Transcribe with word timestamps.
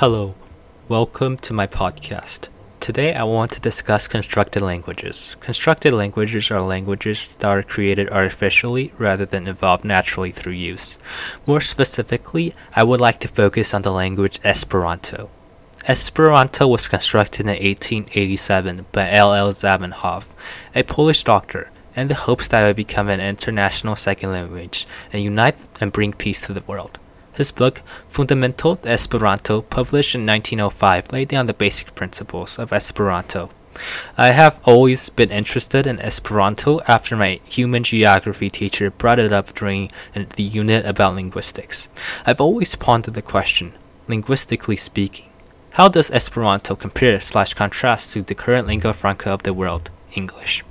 Hello, 0.00 0.34
welcome 0.88 1.36
to 1.36 1.52
my 1.52 1.66
podcast. 1.66 2.48
Today 2.80 3.12
I 3.12 3.24
want 3.24 3.52
to 3.52 3.60
discuss 3.60 4.08
constructed 4.08 4.62
languages. 4.62 5.36
Constructed 5.40 5.92
languages 5.92 6.50
are 6.50 6.62
languages 6.62 7.36
that 7.36 7.46
are 7.46 7.62
created 7.62 8.08
artificially 8.08 8.94
rather 8.96 9.26
than 9.26 9.46
evolved 9.46 9.84
naturally 9.84 10.30
through 10.30 10.54
use. 10.54 10.96
More 11.46 11.60
specifically, 11.60 12.54
I 12.74 12.82
would 12.82 12.98
like 12.98 13.20
to 13.20 13.28
focus 13.28 13.74
on 13.74 13.82
the 13.82 13.92
language 13.92 14.40
Esperanto. 14.42 15.28
Esperanto 15.86 16.66
was 16.66 16.88
constructed 16.88 17.42
in 17.42 17.48
1887 17.48 18.86
by 18.92 19.10
L. 19.10 19.34
L. 19.34 19.52
Zamenhof, 19.52 20.32
a 20.74 20.82
Polish 20.82 21.24
doctor, 21.24 21.70
in 21.94 22.08
the 22.08 22.14
hopes 22.14 22.48
that 22.48 22.62
it 22.62 22.68
would 22.68 22.76
become 22.76 23.10
an 23.10 23.20
international 23.20 23.96
second 23.96 24.32
language 24.32 24.86
and 25.12 25.22
unite 25.22 25.58
and 25.78 25.92
bring 25.92 26.14
peace 26.14 26.40
to 26.40 26.54
the 26.54 26.64
world. 26.66 26.98
His 27.34 27.52
book, 27.52 27.82
Fundamento 28.08 28.80
de 28.80 28.90
Esperanto, 28.90 29.62
published 29.62 30.14
in 30.14 30.26
1905, 30.26 31.12
laid 31.12 31.28
down 31.28 31.46
the 31.46 31.54
basic 31.54 31.94
principles 31.94 32.58
of 32.58 32.72
Esperanto. 32.72 33.50
I 34.18 34.32
have 34.32 34.60
always 34.64 35.08
been 35.08 35.30
interested 35.30 35.86
in 35.86 36.00
Esperanto 36.00 36.80
after 36.86 37.16
my 37.16 37.40
human 37.44 37.82
geography 37.82 38.50
teacher 38.50 38.90
brought 38.90 39.18
it 39.18 39.32
up 39.32 39.54
during 39.54 39.90
the 40.14 40.42
unit 40.42 40.84
about 40.84 41.14
linguistics. 41.14 41.88
I've 42.26 42.40
always 42.40 42.74
pondered 42.74 43.14
the 43.14 43.22
question, 43.22 43.72
linguistically 44.08 44.76
speaking, 44.76 45.30
how 45.74 45.88
does 45.88 46.10
Esperanto 46.10 46.74
compare 46.74 47.20
slash 47.20 47.54
contrast 47.54 48.12
to 48.12 48.22
the 48.22 48.34
current 48.34 48.66
lingua 48.66 48.92
franca 48.92 49.30
of 49.30 49.44
the 49.44 49.54
world, 49.54 49.88
English? 50.14 50.64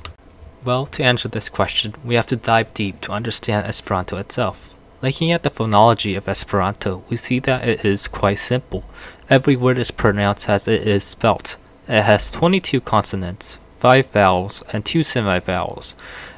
Well, 0.66 0.86
to 0.88 1.04
answer 1.04 1.30
this 1.30 1.48
question, 1.48 1.96
we 2.04 2.16
have 2.16 2.26
to 2.28 2.36
dive 2.36 2.74
deep 2.74 3.00
to 3.02 3.14
understand 3.14 3.66
Esperanto 3.66 4.18
itself. 4.18 4.74
Looking 5.02 5.32
at 5.32 5.44
the 5.44 5.50
phonology 5.50 6.18
of 6.18 6.28
Esperanto, 6.28 7.06
we 7.10 7.16
see 7.16 7.40
that 7.40 7.66
it 7.66 7.86
is 7.86 8.10
quite 8.10 8.38
simple. 8.38 8.84
Every 9.30 9.56
word 9.56 9.78
is 9.78 9.92
pronounced 9.92 10.50
as 10.50 10.68
it 10.68 10.86
is 10.86 11.06
spelt. 11.06 11.56
It 11.88 12.02
has 12.02 12.30
22 12.30 12.82
consonants, 12.82 13.58
5 13.78 14.08
vowels, 14.08 14.62
and 14.74 14.86
2 14.86 15.00
semivowels, 15.00 15.94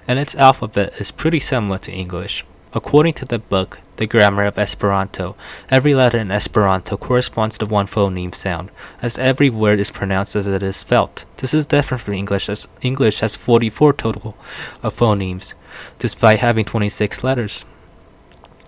and 0.08 0.20
its 0.20 0.36
alphabet 0.36 0.94
is 1.02 1.10
pretty 1.10 1.40
similar 1.40 1.80
to 1.80 1.92
English. 1.92 2.46
According 2.72 3.14
to 3.16 3.26
the 3.26 3.40
book, 3.40 3.80
The 3.96 4.06
Grammar 4.06 4.46
of 4.46 4.60
Esperanto, 4.60 5.36
every 5.72 5.96
letter 5.96 6.20
in 6.20 6.30
Esperanto 6.30 6.98
corresponds 6.98 7.58
to 7.58 7.66
one 7.66 7.88
phoneme 7.88 8.36
sound, 8.36 8.70
as 9.02 9.18
every 9.18 9.50
word 9.50 9.80
is 9.80 9.90
pronounced 9.90 10.36
as 10.36 10.46
it 10.46 10.62
is 10.62 10.78
spelt. 10.78 11.26
This 11.38 11.56
is 11.56 11.66
different 11.66 12.02
from 12.02 12.14
English, 12.14 12.48
as 12.48 12.68
English 12.84 13.22
has 13.22 13.36
44 13.36 13.94
total 13.94 14.38
of 14.84 14.96
phonemes, 14.96 15.56
despite 15.98 16.40
having 16.40 16.64
26 16.64 17.24
letters. 17.24 17.66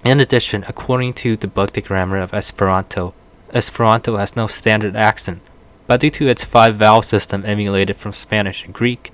In 0.03 0.19
addition, 0.19 0.65
according 0.67 1.13
to 1.13 1.37
the 1.37 1.47
book 1.47 1.71
The 1.71 1.81
Grammar 1.81 2.17
of 2.17 2.33
Esperanto, 2.33 3.13
Esperanto 3.53 4.17
has 4.17 4.35
no 4.35 4.47
standard 4.47 4.97
accent, 4.97 5.41
but 5.87 6.01
due 6.01 6.09
to 6.09 6.27
its 6.27 6.43
five 6.43 6.75
vowel 6.75 7.01
system 7.01 7.45
emulated 7.45 7.95
from 7.95 8.11
Spanish 8.11 8.65
and 8.65 8.73
Greek, 8.73 9.13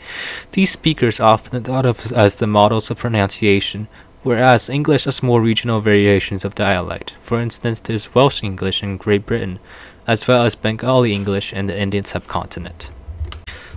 these 0.53 0.71
speakers 0.71 1.19
often 1.19 1.63
thought 1.63 1.85
of 1.85 2.11
as 2.13 2.35
the 2.35 2.47
models 2.47 2.89
of 2.89 2.97
pronunciation, 2.97 3.87
whereas 4.23 4.67
English 4.67 5.05
has 5.05 5.21
more 5.21 5.41
regional 5.41 5.79
variations 5.79 6.43
of 6.43 6.55
dialect. 6.55 7.11
For 7.19 7.39
instance, 7.39 7.79
there's 7.79 8.15
Welsh 8.15 8.41
English 8.41 8.81
in 8.81 8.97
Great 8.97 9.27
Britain, 9.27 9.59
as 10.07 10.27
well 10.27 10.43
as 10.43 10.55
Bengali 10.55 11.13
English 11.13 11.53
in 11.53 11.67
the 11.67 11.79
Indian 11.79 12.03
subcontinent. 12.03 12.89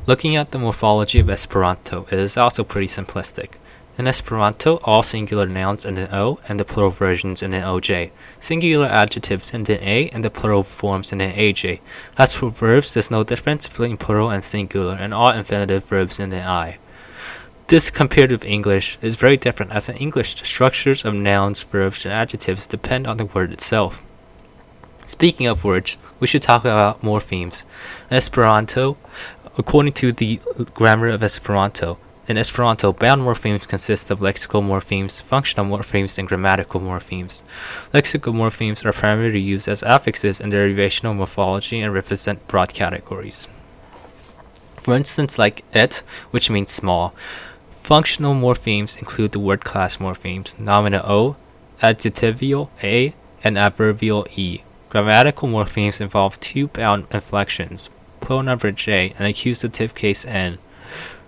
Looking 0.07 0.35
at 0.35 0.51
the 0.51 0.59
morphology 0.59 1.21
of 1.21 1.29
Esperanto, 1.29 2.07
it 2.11 2.19
is 2.19 2.39
also 2.39 2.65
pretty 2.65 2.89
simplistic. 2.89 3.57
In 3.99 4.07
Esperanto, 4.07 4.77
all 4.85 5.03
singular 5.03 5.47
nouns 5.47 5.85
end 5.85 5.99
in 5.99 6.09
O 6.15 6.39
and 6.49 6.59
the 6.59 6.65
plural 6.65 6.91
versions 6.91 7.43
end 7.43 7.53
in 7.53 7.63
OJ. 7.63 8.11
Singular 8.41 8.87
adjectives 8.87 9.53
end 9.53 9.69
in 9.69 9.83
A 9.83 10.09
and 10.09 10.25
the 10.25 10.31
plural 10.31 10.63
forms 10.63 11.13
end 11.13 11.21
in 11.21 11.31
AJ. 11.33 11.81
As 12.17 12.33
for 12.33 12.49
verbs, 12.49 12.95
there's 12.95 13.11
no 13.11 13.23
difference 13.23 13.69
between 13.69 13.99
plural 13.99 14.31
and 14.31 14.43
singular, 14.43 14.95
and 14.95 15.13
all 15.13 15.31
infinitive 15.31 15.85
verbs 15.85 16.19
end 16.19 16.33
in 16.33 16.41
I. 16.41 16.79
This 17.67 17.91
compared 17.91 18.31
with 18.31 18.47
English 18.47 18.97
is 19.03 19.17
very 19.17 19.37
different 19.37 19.73
as 19.73 19.91
in 19.91 19.97
English 19.97 20.37
the 20.37 20.47
structures 20.47 21.05
of 21.05 21.13
nouns, 21.13 21.63
verbs, 21.63 22.07
and 22.07 22.15
adjectives 22.15 22.67
depend 22.67 23.07
on 23.07 23.19
the 23.19 23.27
word 23.27 23.53
itself. 23.53 24.03
Speaking 25.05 25.47
of 25.47 25.65
words, 25.65 25.99
we 26.19 26.27
should 26.27 26.43
talk 26.43 26.63
about 26.63 27.03
morphemes. 27.03 27.65
In 28.11 28.17
Esperanto, 28.17 28.97
according 29.59 29.93
to 29.95 30.13
the 30.13 30.41
grammar 30.73 31.09
of 31.09 31.23
Esperanto, 31.23 31.99
in 32.33 32.39
Esperanto, 32.39 32.95
bound 32.95 33.21
morphemes 33.21 33.69
consist 33.69 34.11
of 34.11 34.21
lexical 34.21 34.63
morphemes, 34.63 35.21
functional 35.21 35.67
morphemes, 35.67 36.19
and 36.19 36.27
grammatical 36.27 36.81
morphemes. 36.81 37.43
Lexical 37.93 38.33
morphemes 38.33 38.87
are 38.87 38.93
primarily 38.95 39.39
used 39.39 39.69
as 39.69 39.83
affixes 39.83 40.41
in 40.41 40.51
derivational 40.51 41.15
morphology 41.15 41.83
and 41.83 41.93
represent 41.93 42.49
broad 42.49 42.73
categories. 42.73 43.49
For 44.77 44.97
instance, 44.97 45.39
like 45.39 45.63
it, 45.75 46.03
which 46.31 46.49
means 46.49 46.71
small. 46.71 47.15
Functional 47.71 48.35
morphemes 48.35 48.97
include 48.99 49.33
the 49.33 49.39
word 49.39 49.63
class 49.63 49.99
morphemes, 49.99 50.59
nominal 50.59 51.05
o, 51.05 51.37
adjectival 51.83 52.71
a, 52.83 53.13
and 53.45 53.59
adverbial 53.59 54.27
e. 54.37 54.63
Grammatical 54.89 55.51
morphemes 55.51 56.01
involve 56.01 56.41
two 56.41 56.69
bound 56.69 57.07
inflections, 57.11 57.91
plural 58.21 58.43
number 58.45 58.73
j, 58.73 59.13
and 59.19 59.29
accusative 59.29 59.95
case 59.95 60.25
n. 60.25 60.57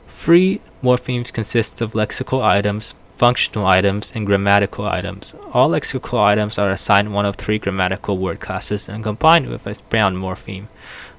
Free 0.06 0.62
morphemes 0.84 1.32
consist 1.32 1.80
of 1.80 1.94
lexical 1.94 2.42
items, 2.42 2.94
functional 3.16 3.66
items, 3.66 4.12
and 4.14 4.26
grammatical 4.26 4.84
items. 4.84 5.34
All 5.54 5.70
lexical 5.70 6.22
items 6.22 6.58
are 6.58 6.70
assigned 6.70 7.14
one 7.14 7.24
of 7.24 7.36
three 7.36 7.58
grammatical 7.58 8.18
word 8.18 8.38
classes 8.38 8.86
and 8.86 9.02
combined 9.02 9.48
with 9.48 9.66
a 9.66 9.76
bound 9.88 10.18
morpheme. 10.18 10.66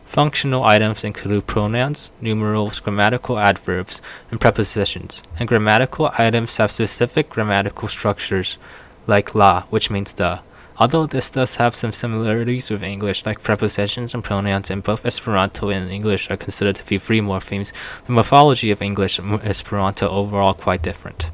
Functional 0.06 0.64
items 0.64 1.04
include 1.04 1.48
pronouns, 1.48 2.12
numerals, 2.22 2.80
grammatical 2.80 3.40
adverbs, 3.40 4.04
and 4.30 4.40
prepositions, 4.40 5.24
and 5.40 5.50
grammatical 5.50 6.12
items 6.16 6.56
have 6.58 6.70
specific 6.70 7.28
grammatical 7.28 7.88
structures, 7.88 8.60
like 9.08 9.34
la, 9.34 9.64
which 9.72 9.90
means 9.90 10.14
the. 10.14 10.42
Although 10.78 11.06
this 11.06 11.30
does 11.30 11.56
have 11.56 11.74
some 11.74 11.94
similarities 11.94 12.70
with 12.70 12.84
English, 12.84 13.26
like 13.26 13.42
prepositions 13.42 14.14
and 14.14 14.24
pronouns 14.24 14.70
in 14.70 14.82
both 14.82 15.06
Esperanto 15.06 15.70
and 15.70 15.90
English 15.90 16.30
are 16.30 16.36
considered 16.36 16.76
to 16.76 16.86
be 16.86 16.98
free 16.98 17.22
morphemes, 17.22 17.72
the 18.06 18.12
morphology 18.12 18.72
of 18.72 18.82
English 18.82 19.18
and 19.18 19.42
Esperanto 19.46 20.10
overall 20.10 20.54
quite 20.54 20.82
different. 20.82 21.30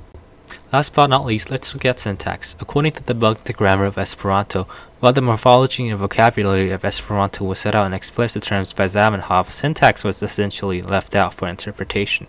Last 0.72 0.94
but 0.94 1.07
not 1.07 1.25
least, 1.25 1.50
let's 1.50 1.74
look 1.74 1.85
at 1.85 2.00
syntax. 2.00 2.56
According 2.59 2.94
to 2.94 3.03
the 3.03 3.16
book 3.16 3.44
The 3.44 3.52
Grammar 3.52 3.85
of 3.85 3.97
Esperanto, 3.97 4.68
while 5.00 5.12
the 5.12 5.22
morphology 5.22 5.90
and 5.90 5.97
vocabulary 5.97 6.69
of 6.69 6.85
Esperanto 6.85 7.44
was 7.44 7.59
set 7.59 7.73
out 7.73 7.88
in 7.88 7.94
explicit 7.94 8.44
terms 8.44 8.72
by 8.72 8.85
Zamenhof, 8.85 9.50
syntax 9.50 10.03
was 10.03 10.22
essentially 10.22 10.84
left 10.84 11.16
out 11.16 11.34
for 11.34 11.47
interpretation. 11.47 12.28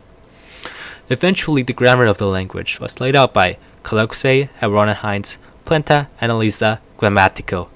Eventually, 1.11 1.63
the 1.63 1.75
grammar 1.75 2.07
of 2.07 2.17
the 2.17 2.27
language 2.27 2.81
was 2.81 3.01
laid 3.01 3.15
out 3.15 3.35
by 3.35 3.59
Kalocsay, 3.83 4.49
and 4.61 4.91
Heinz, 4.91 5.37
Plena, 5.65 6.09
Analiza, 6.21 6.79
Gramatiko. 6.99 7.69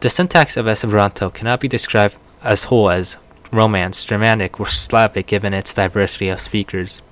The 0.00 0.10
syntax 0.10 0.56
of 0.56 0.66
Esperanto 0.66 1.30
cannot 1.30 1.60
be 1.60 1.68
described 1.68 2.16
as 2.42 2.64
whole 2.64 2.90
as 2.90 3.16
Romance, 3.52 4.04
Germanic, 4.04 4.58
or 4.58 4.66
Slavic 4.66 5.26
given 5.26 5.52
its 5.52 5.74
diversity 5.74 6.28
of 6.28 6.40
speakers. 6.40 7.02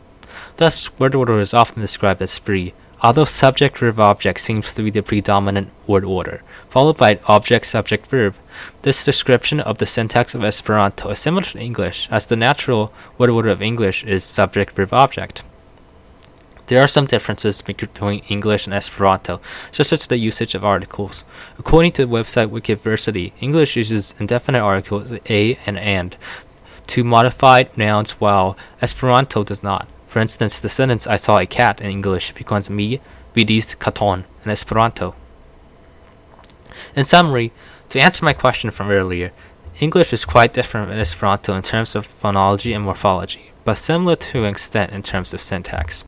Thus, 0.56 0.98
word 0.98 1.14
order 1.14 1.38
is 1.38 1.54
often 1.54 1.82
described 1.82 2.22
as 2.22 2.38
free, 2.38 2.72
although 3.02 3.24
subject 3.24 3.78
verb 3.78 4.00
object 4.00 4.40
seems 4.40 4.74
to 4.74 4.82
be 4.82 4.90
the 4.90 5.02
predominant 5.02 5.70
word 5.86 6.04
order, 6.04 6.42
followed 6.68 6.96
by 6.96 7.20
object 7.26 7.66
subject 7.66 8.06
verb. 8.06 8.34
This 8.82 9.04
description 9.04 9.60
of 9.60 9.78
the 9.78 9.86
syntax 9.86 10.34
of 10.34 10.44
Esperanto 10.44 11.10
is 11.10 11.18
similar 11.18 11.44
to 11.44 11.58
English, 11.58 12.08
as 12.10 12.26
the 12.26 12.36
natural 12.36 12.92
word 13.18 13.30
order 13.30 13.50
of 13.50 13.62
English 13.62 14.04
is 14.04 14.24
subject 14.24 14.72
verb 14.72 14.92
object. 14.92 15.42
There 16.70 16.80
are 16.80 16.86
some 16.86 17.06
differences 17.06 17.62
between 17.62 18.22
English 18.28 18.68
and 18.68 18.72
Esperanto, 18.72 19.40
such 19.72 19.92
as 19.92 20.06
the 20.06 20.16
usage 20.16 20.54
of 20.54 20.64
articles. 20.64 21.24
According 21.58 21.90
to 21.94 22.06
the 22.06 22.12
website 22.12 22.46
Wikiversity, 22.46 23.32
English 23.40 23.74
uses 23.74 24.14
indefinite 24.20 24.60
articles 24.60 25.18
a 25.28 25.58
and 25.66 25.76
and 25.76 26.16
to 26.86 27.02
modify 27.02 27.64
nouns 27.76 28.12
while 28.20 28.56
Esperanto 28.80 29.42
does 29.42 29.64
not. 29.64 29.88
For 30.06 30.20
instance, 30.20 30.60
the 30.60 30.68
sentence 30.68 31.08
I 31.08 31.16
saw 31.16 31.40
a 31.40 31.44
cat 31.44 31.80
in 31.80 31.90
English 31.90 32.34
becomes 32.34 32.70
mi 32.70 33.00
vidis 33.34 33.76
katon 33.76 34.22
in 34.44 34.52
Esperanto. 34.52 35.16
In 36.94 37.04
summary, 37.04 37.50
to 37.88 37.98
answer 37.98 38.24
my 38.24 38.32
question 38.32 38.70
from 38.70 38.92
earlier, 38.92 39.32
English 39.80 40.12
is 40.12 40.24
quite 40.24 40.52
different 40.52 40.88
from 40.88 41.00
Esperanto 41.00 41.52
in 41.56 41.62
terms 41.62 41.96
of 41.96 42.06
phonology 42.06 42.72
and 42.76 42.84
morphology, 42.84 43.50
but 43.64 43.74
similar 43.74 44.14
to 44.14 44.44
an 44.44 44.50
extent 44.50 44.92
in 44.92 45.02
terms 45.02 45.34
of 45.34 45.40
syntax. 45.40 46.04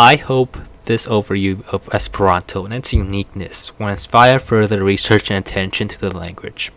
I 0.00 0.14
hope 0.14 0.58
this 0.84 1.08
overview 1.08 1.66
of 1.66 1.88
Esperanto 1.92 2.64
and 2.64 2.72
its 2.72 2.92
uniqueness 2.92 3.76
will 3.80 3.88
inspire 3.88 4.38
further 4.38 4.84
research 4.84 5.28
and 5.28 5.44
attention 5.44 5.88
to 5.88 5.98
the 5.98 6.16
language. 6.16 6.70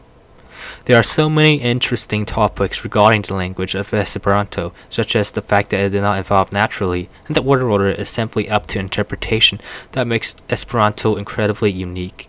There 0.86 0.98
are 0.98 1.04
so 1.04 1.30
many 1.30 1.58
interesting 1.58 2.26
topics 2.26 2.84
regarding 2.84 3.22
the 3.22 3.36
language 3.36 3.76
of 3.76 3.94
Esperanto, 3.94 4.74
such 4.90 5.16
as 5.16 5.32
the 5.32 5.44
fact 5.44 5.70
that 5.70 5.82
it 5.82 5.90
did 5.90 6.02
not 6.02 6.18
evolve 6.18 6.52
naturally, 6.52 7.10
and 7.28 7.36
that 7.36 7.46
word 7.46 7.62
order 7.62 7.90
is 7.90 8.10
simply 8.10 8.50
up 8.50 8.66
to 8.68 8.80
interpretation, 8.80 9.62
that 9.92 10.08
makes 10.08 10.36
Esperanto 10.50 11.16
incredibly 11.16 11.72
unique. 11.72 12.28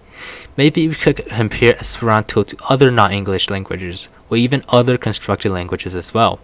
Maybe 0.58 0.86
we 0.86 0.94
could 0.94 1.24
compare 1.26 1.72
Esperanto 1.72 2.42
to 2.42 2.56
other 2.68 2.90
non 2.90 3.12
English 3.12 3.48
languages, 3.48 4.10
or 4.28 4.36
even 4.36 4.62
other 4.68 4.98
constructed 4.98 5.52
languages 5.52 5.94
as 5.94 6.12
well. 6.12 6.38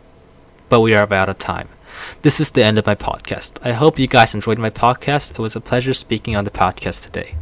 But 0.71 0.81
we 0.81 0.95
are 0.95 1.13
out 1.13 1.29
of 1.29 1.37
time. 1.37 1.69
This 2.23 2.41
is 2.41 2.51
the 2.51 2.65
end 2.65 2.79
of 2.79 2.87
my 2.87 2.95
podcast. 2.95 3.59
I 3.63 3.73
hope 3.73 3.99
you 3.99 4.07
guys 4.07 4.35
enjoyed 4.35 4.59
my 4.59 4.71
podcast. 4.71 5.33
It 5.33 5.39
was 5.39 5.57
a 5.57 5.61
pleasure 5.61 5.95
speaking 5.95 6.37
on 6.37 6.45
the 6.45 6.51
podcast 6.51 7.03
today. 7.05 7.35